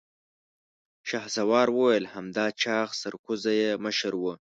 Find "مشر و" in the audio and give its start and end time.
3.85-4.23